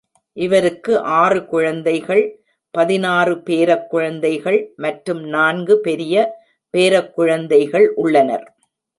இவருக்கு 0.37 0.93
ஆறு 1.19 1.39
குழந்தைகள், 1.45 2.23
பதினாறு 2.73 3.33
பேரக்குழந்தைகள் 3.49 4.57
மற்றும் 4.75 5.21
நான்கு 5.27 5.75
பெரிய 5.79 6.15
பேரக்குழந்தைகள் 6.73 7.87
உள்ளனர். 7.95 8.45